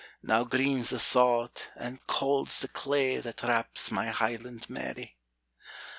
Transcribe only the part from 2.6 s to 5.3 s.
the clay, That wraps my Highland Mary!